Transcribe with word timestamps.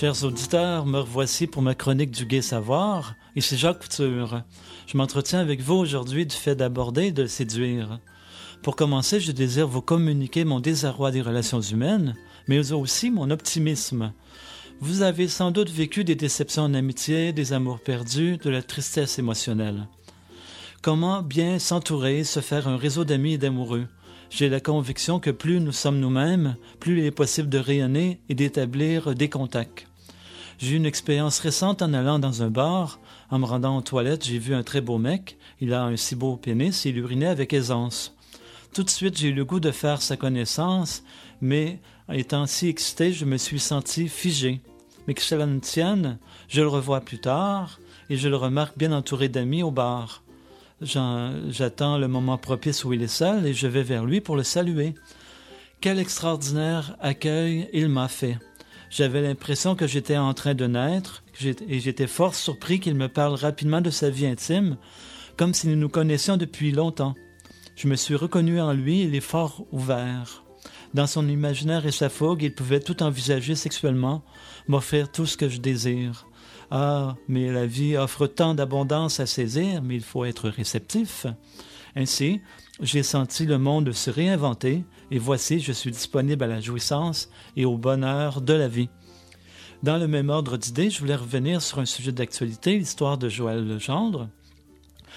Chers 0.00 0.24
auditeurs, 0.24 0.86
me 0.86 1.00
revoici 1.00 1.46
pour 1.46 1.60
ma 1.60 1.74
chronique 1.74 2.10
du 2.10 2.24
Gai 2.24 2.40
Savoir. 2.40 3.16
Ici 3.36 3.58
Jacques 3.58 3.82
Couture. 3.82 4.44
Je 4.86 4.96
m'entretiens 4.96 5.40
avec 5.40 5.60
vous 5.60 5.74
aujourd'hui 5.74 6.24
du 6.24 6.34
fait 6.34 6.54
d'aborder 6.54 7.08
et 7.08 7.12
de 7.12 7.26
séduire. 7.26 8.00
Pour 8.62 8.76
commencer, 8.76 9.20
je 9.20 9.30
désire 9.30 9.68
vous 9.68 9.82
communiquer 9.82 10.46
mon 10.46 10.58
désarroi 10.58 11.10
des 11.10 11.20
relations 11.20 11.60
humaines, 11.60 12.16
mais 12.48 12.72
aussi 12.72 13.10
mon 13.10 13.30
optimisme. 13.30 14.14
Vous 14.80 15.02
avez 15.02 15.28
sans 15.28 15.50
doute 15.50 15.68
vécu 15.68 16.02
des 16.02 16.14
déceptions 16.14 16.62
en 16.62 16.72
amitié, 16.72 17.34
des 17.34 17.52
amours 17.52 17.80
perdus, 17.80 18.38
de 18.38 18.48
la 18.48 18.62
tristesse 18.62 19.18
émotionnelle. 19.18 19.86
Comment 20.80 21.20
bien 21.20 21.58
s'entourer, 21.58 22.24
se 22.24 22.40
faire 22.40 22.68
un 22.68 22.78
réseau 22.78 23.04
d'amis 23.04 23.34
et 23.34 23.38
d'amoureux? 23.38 23.86
J'ai 24.30 24.48
la 24.48 24.60
conviction 24.60 25.20
que 25.20 25.30
plus 25.30 25.60
nous 25.60 25.72
sommes 25.72 26.00
nous-mêmes, 26.00 26.56
plus 26.78 27.00
il 27.00 27.04
est 27.04 27.10
possible 27.10 27.50
de 27.50 27.58
rayonner 27.58 28.22
et 28.30 28.34
d'établir 28.34 29.14
des 29.14 29.28
contacts. 29.28 29.89
J'ai 30.60 30.74
eu 30.74 30.76
une 30.76 30.84
expérience 30.84 31.38
récente 31.38 31.80
en 31.80 31.94
allant 31.94 32.18
dans 32.18 32.42
un 32.42 32.50
bar. 32.50 33.00
En 33.30 33.38
me 33.38 33.46
rendant 33.46 33.78
aux 33.78 33.80
toilettes, 33.80 34.26
j'ai 34.26 34.38
vu 34.38 34.54
un 34.54 34.62
très 34.62 34.82
beau 34.82 34.98
mec. 34.98 35.38
Il 35.62 35.72
a 35.72 35.84
un 35.84 35.96
si 35.96 36.14
beau 36.14 36.36
pénis 36.36 36.84
et 36.84 36.90
il 36.90 36.98
urinait 36.98 37.28
avec 37.28 37.54
aisance. 37.54 38.14
Tout 38.74 38.82
de 38.82 38.90
suite, 38.90 39.16
j'ai 39.16 39.28
eu 39.28 39.32
le 39.32 39.46
goût 39.46 39.58
de 39.58 39.70
faire 39.70 40.02
sa 40.02 40.18
connaissance, 40.18 41.02
mais 41.40 41.80
étant 42.12 42.44
si 42.44 42.68
excité, 42.68 43.10
je 43.10 43.24
me 43.24 43.38
suis 43.38 43.58
senti 43.58 44.06
figé. 44.06 44.60
Mais 45.08 45.14
que 45.14 45.22
cela 45.22 45.46
ne 45.46 45.60
tienne, 45.60 46.18
je 46.48 46.60
le 46.60 46.68
revois 46.68 47.00
plus 47.00 47.20
tard 47.20 47.80
et 48.10 48.18
je 48.18 48.28
le 48.28 48.36
remarque 48.36 48.76
bien 48.76 48.92
entouré 48.92 49.30
d'amis 49.30 49.62
au 49.62 49.70
bar. 49.70 50.22
J'attends 50.82 51.96
le 51.96 52.06
moment 52.06 52.36
propice 52.36 52.84
où 52.84 52.92
il 52.92 53.02
est 53.02 53.08
seul 53.08 53.46
et 53.46 53.54
je 53.54 53.66
vais 53.66 53.82
vers 53.82 54.04
lui 54.04 54.20
pour 54.20 54.36
le 54.36 54.42
saluer. 54.42 54.94
Quel 55.80 55.98
extraordinaire 55.98 56.96
accueil 57.00 57.70
il 57.72 57.88
m'a 57.88 58.08
fait. 58.08 58.36
J'avais 58.90 59.22
l'impression 59.22 59.76
que 59.76 59.86
j'étais 59.86 60.16
en 60.16 60.34
train 60.34 60.54
de 60.54 60.66
naître 60.66 61.22
et 61.68 61.78
j'étais 61.78 62.08
fort 62.08 62.34
surpris 62.34 62.80
qu'il 62.80 62.96
me 62.96 63.08
parle 63.08 63.34
rapidement 63.34 63.80
de 63.80 63.90
sa 63.90 64.10
vie 64.10 64.26
intime, 64.26 64.76
comme 65.36 65.54
si 65.54 65.68
nous 65.68 65.76
nous 65.76 65.88
connaissions 65.88 66.36
depuis 66.36 66.72
longtemps. 66.72 67.14
Je 67.76 67.86
me 67.86 67.94
suis 67.94 68.16
reconnu 68.16 68.60
en 68.60 68.72
lui, 68.72 69.02
il 69.02 69.14
est 69.14 69.20
fort 69.20 69.64
ouvert. 69.70 70.42
Dans 70.92 71.06
son 71.06 71.28
imaginaire 71.28 71.86
et 71.86 71.92
sa 71.92 72.08
fougue, 72.08 72.42
il 72.42 72.52
pouvait 72.52 72.80
tout 72.80 73.00
envisager 73.04 73.54
sexuellement, 73.54 74.24
m'offrir 74.66 75.10
tout 75.10 75.24
ce 75.24 75.36
que 75.36 75.48
je 75.48 75.60
désire. 75.60 76.26
Ah, 76.72 77.16
mais 77.28 77.50
la 77.52 77.66
vie 77.66 77.96
offre 77.96 78.26
tant 78.26 78.54
d'abondance 78.54 79.20
à 79.20 79.26
saisir, 79.26 79.82
mais 79.82 79.94
il 79.94 80.02
faut 80.02 80.24
être 80.24 80.48
réceptif. 80.48 81.26
Ainsi, 81.94 82.40
j'ai 82.80 83.02
senti 83.02 83.46
le 83.46 83.58
monde 83.58 83.92
se 83.92 84.10
réinventer, 84.10 84.84
et 85.10 85.18
voici, 85.18 85.60
je 85.60 85.72
suis 85.72 85.90
disponible 85.90 86.44
à 86.44 86.46
la 86.46 86.60
jouissance 86.60 87.28
et 87.56 87.64
au 87.64 87.76
bonheur 87.76 88.40
de 88.40 88.54
la 88.54 88.68
vie. 88.68 88.88
Dans 89.82 89.98
le 89.98 90.06
même 90.06 90.30
ordre 90.30 90.56
d'idées, 90.56 90.90
je 90.90 91.00
voulais 91.00 91.14
revenir 91.14 91.62
sur 91.62 91.78
un 91.78 91.86
sujet 91.86 92.12
d'actualité, 92.12 92.78
l'histoire 92.78 93.18
de 93.18 93.28
Joël 93.28 93.66
Legendre. 93.66 94.28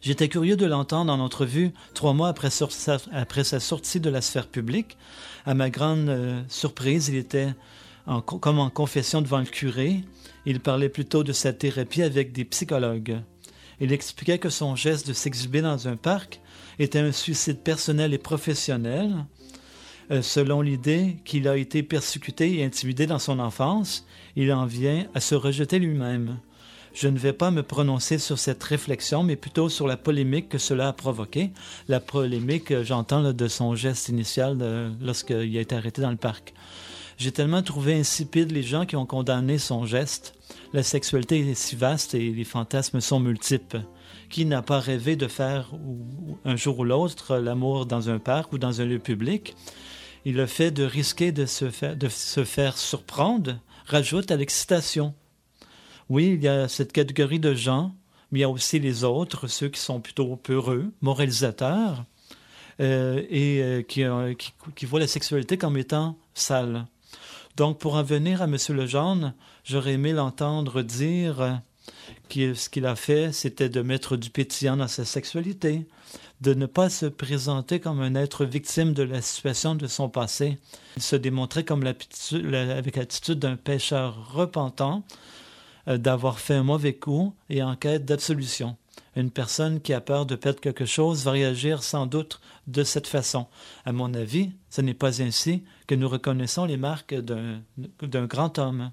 J'étais 0.00 0.28
curieux 0.28 0.56
de 0.56 0.66
l'entendre 0.66 1.12
en 1.12 1.20
entrevue 1.20 1.72
trois 1.94 2.12
mois 2.12 2.28
après, 2.28 2.50
sa 2.50 3.60
sortie 3.60 4.00
de 4.00 4.10
la 4.10 4.20
sphère 4.20 4.48
publique. 4.48 4.96
À 5.46 5.54
ma 5.54 5.70
grande 5.70 6.08
euh, 6.08 6.42
surprise, 6.48 7.08
il 7.08 7.16
était 7.16 7.54
comme 8.40 8.58
en 8.58 8.70
confession 8.70 9.22
devant 9.22 9.38
le 9.38 9.46
curé, 9.46 10.04
il 10.44 10.60
parlait 10.60 10.90
plutôt 10.90 11.24
de 11.24 11.32
sa 11.32 11.52
thérapie 11.52 12.02
avec 12.02 12.32
des 12.32 12.44
psychologues. 12.44 13.22
Il 13.80 13.92
expliquait 13.92 14.38
que 14.38 14.50
son 14.50 14.76
geste 14.76 15.08
de 15.08 15.12
s'exhiber 15.12 15.62
dans 15.62 15.88
un 15.88 15.96
parc 15.96 16.40
était 16.78 16.98
un 16.98 17.12
suicide 17.12 17.58
personnel 17.58 18.14
et 18.14 18.18
professionnel, 18.18 19.24
euh, 20.10 20.22
selon 20.22 20.60
l'idée 20.60 21.16
qu'il 21.24 21.48
a 21.48 21.56
été 21.56 21.82
persécuté 21.82 22.58
et 22.58 22.64
intimidé 22.64 23.06
dans 23.06 23.18
son 23.18 23.38
enfance, 23.38 24.06
il 24.36 24.52
en 24.52 24.66
vient 24.66 25.06
à 25.14 25.20
se 25.20 25.34
rejeter 25.34 25.78
lui-même. 25.78 26.38
Je 26.92 27.08
ne 27.08 27.18
vais 27.18 27.32
pas 27.32 27.50
me 27.50 27.62
prononcer 27.62 28.18
sur 28.18 28.38
cette 28.38 28.62
réflexion, 28.62 29.22
mais 29.22 29.34
plutôt 29.34 29.68
sur 29.68 29.88
la 29.88 29.96
polémique 29.96 30.48
que 30.48 30.58
cela 30.58 30.88
a 30.88 30.92
provoqué. 30.92 31.50
La 31.88 32.00
polémique, 32.00 32.70
euh, 32.70 32.84
j'entends, 32.84 33.32
de 33.32 33.48
son 33.48 33.74
geste 33.74 34.08
initial 34.08 34.94
lorsqu'il 35.00 35.56
a 35.56 35.60
été 35.60 35.74
arrêté 35.74 36.02
dans 36.02 36.10
le 36.10 36.16
parc. 36.16 36.54
J'ai 37.16 37.30
tellement 37.30 37.62
trouvé 37.62 37.94
insipide 37.94 38.50
les 38.50 38.62
gens 38.62 38.86
qui 38.86 38.96
ont 38.96 39.06
condamné 39.06 39.58
son 39.58 39.86
geste. 39.86 40.34
La 40.72 40.82
sexualité 40.82 41.48
est 41.48 41.54
si 41.54 41.76
vaste 41.76 42.14
et 42.14 42.30
les 42.30 42.44
fantasmes 42.44 43.00
sont 43.00 43.20
multiples. 43.20 43.82
Qui 44.30 44.46
n'a 44.46 44.62
pas 44.62 44.80
rêvé 44.80 45.14
de 45.14 45.28
faire 45.28 45.70
un 46.44 46.56
jour 46.56 46.80
ou 46.80 46.84
l'autre 46.84 47.36
l'amour 47.36 47.86
dans 47.86 48.10
un 48.10 48.18
parc 48.18 48.52
ou 48.52 48.58
dans 48.58 48.80
un 48.80 48.84
lieu 48.84 48.98
public? 48.98 49.54
Et 50.24 50.32
le 50.32 50.46
fait 50.46 50.70
de 50.70 50.84
risquer 50.84 51.30
de 51.30 51.46
se 51.46 51.70
faire, 52.44 52.78
surprendre 52.78 53.60
rajoute 53.86 54.30
à 54.30 54.36
l'excitation. 54.36 55.14
Oui, 56.08 56.32
il 56.34 56.42
y 56.42 56.48
a 56.48 56.66
cette 56.66 56.92
catégorie 56.92 57.38
de 57.38 57.54
gens, 57.54 57.94
mais 58.30 58.40
il 58.40 58.42
y 58.42 58.44
a 58.44 58.48
aussi 58.48 58.80
les 58.80 59.04
autres, 59.04 59.46
ceux 59.46 59.68
qui 59.68 59.80
sont 59.80 60.00
plutôt 60.00 60.36
peureux, 60.36 60.92
moralisateurs, 61.00 62.04
euh, 62.80 63.22
et 63.28 63.62
euh, 63.62 63.82
qui 63.82 64.86
voient 64.86 65.00
la 65.00 65.06
sexualité 65.06 65.56
comme 65.58 65.76
étant 65.76 66.18
sale. 66.32 66.86
Donc, 67.56 67.78
pour 67.78 67.94
en 67.94 68.02
venir 68.02 68.42
à 68.42 68.46
M. 68.46 68.56
Lejeune, 68.70 69.34
j'aurais 69.64 69.92
aimé 69.92 70.12
l'entendre 70.12 70.82
dire 70.82 71.60
que 72.28 72.54
ce 72.54 72.68
qu'il 72.68 72.86
a 72.86 72.96
fait, 72.96 73.32
c'était 73.32 73.68
de 73.68 73.82
mettre 73.82 74.16
du 74.16 74.30
pétillant 74.30 74.76
dans 74.76 74.88
sa 74.88 75.04
sexualité, 75.04 75.86
de 76.40 76.54
ne 76.54 76.66
pas 76.66 76.90
se 76.90 77.06
présenter 77.06 77.80
comme 77.80 78.00
un 78.00 78.14
être 78.14 78.44
victime 78.44 78.92
de 78.92 79.02
la 79.02 79.22
situation 79.22 79.74
de 79.74 79.86
son 79.86 80.08
passé. 80.08 80.58
Il 80.96 81.02
se 81.02 81.16
démontrait 81.16 81.64
comme 81.64 81.86
avec 81.86 82.96
l'attitude 82.96 83.38
d'un 83.38 83.56
pécheur 83.56 84.32
repentant, 84.32 85.04
euh, 85.88 85.96
d'avoir 85.96 86.40
fait 86.40 86.54
un 86.54 86.64
mauvais 86.64 86.94
coup 86.94 87.34
et 87.50 87.62
en 87.62 87.76
quête 87.76 88.04
d'absolution. 88.04 88.76
Une 89.16 89.30
personne 89.30 89.80
qui 89.80 89.92
a 89.92 90.00
peur 90.00 90.26
de 90.26 90.34
perdre 90.34 90.60
quelque 90.60 90.86
chose 90.86 91.24
va 91.24 91.30
réagir 91.30 91.82
sans 91.82 92.06
doute 92.06 92.40
de 92.66 92.82
cette 92.82 93.06
façon. 93.06 93.46
À 93.84 93.92
mon 93.92 94.12
avis, 94.14 94.50
ce 94.70 94.80
n'est 94.80 94.94
pas 94.94 95.22
ainsi 95.22 95.62
que 95.86 95.94
nous 95.94 96.08
reconnaissons 96.08 96.64
les 96.64 96.76
marques 96.76 97.14
d'un 97.14 98.26
grand 98.26 98.58
homme. 98.58 98.90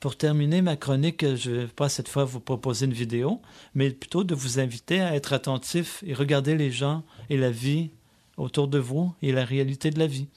Pour 0.00 0.16
terminer 0.16 0.60
ma 0.60 0.76
chronique, 0.76 1.24
je 1.36 1.50
ne 1.50 1.56
vais 1.60 1.66
pas 1.66 1.88
cette 1.88 2.08
fois 2.08 2.24
vous 2.24 2.40
proposer 2.40 2.86
une 2.86 2.92
vidéo, 2.92 3.40
mais 3.74 3.90
plutôt 3.90 4.24
de 4.24 4.34
vous 4.34 4.58
inviter 4.58 5.00
à 5.00 5.14
être 5.14 5.32
attentif 5.32 6.02
et 6.06 6.14
regarder 6.14 6.56
les 6.56 6.70
gens 6.70 7.04
et 7.30 7.36
la 7.36 7.50
vie 7.50 7.90
autour 8.36 8.68
de 8.68 8.78
vous 8.78 9.14
et 9.22 9.32
la 9.32 9.44
réalité 9.44 9.90
de 9.90 9.98
la 9.98 10.06
vie. 10.06 10.28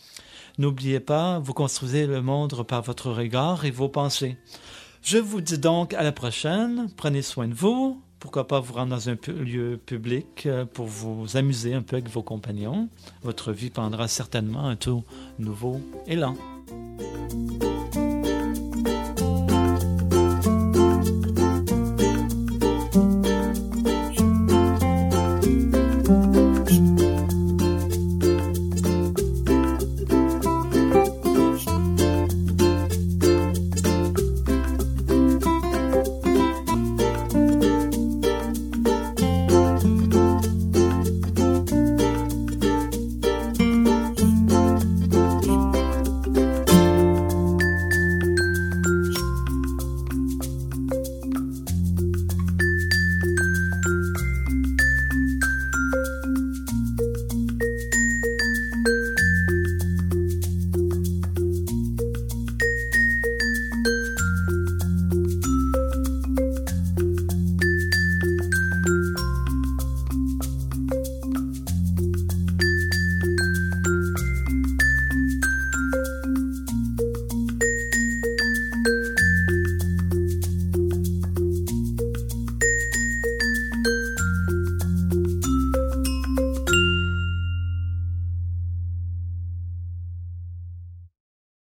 N'oubliez 0.60 1.00
pas, 1.00 1.40
vous 1.40 1.54
construisez 1.54 2.08
le 2.08 2.22
monde 2.22 2.64
par 2.64 2.82
votre 2.82 3.12
regard 3.12 3.66
et 3.66 3.72
vos 3.72 3.90
pensées. 3.90 4.38
Je 5.02 5.18
vous 5.18 5.42
dis 5.42 5.58
donc 5.58 5.94
à 5.94 6.04
la 6.04 6.12
prochaine, 6.12 6.90
prenez 6.96 7.22
soin 7.22 7.48
de 7.48 7.54
vous, 7.54 8.02
pourquoi 8.20 8.48
pas 8.48 8.60
vous 8.60 8.74
rendre 8.74 8.96
dans 8.96 9.10
un 9.10 9.18
lieu 9.32 9.80
public 9.84 10.46
euh, 10.46 10.66
pour 10.66 10.88
vous 10.88 11.38
amuser 11.38 11.74
un 11.74 11.82
peu 11.82 11.98
avec 11.98 12.10
vos 12.10 12.24
compagnons. 12.24 12.90
Votre 13.24 13.52
vie 13.52 13.70
prendra 13.70 14.08
certainement 14.08 14.68
un 14.68 14.76
tout 14.76 15.04
nouveau 15.40 15.82
élan. 16.08 16.36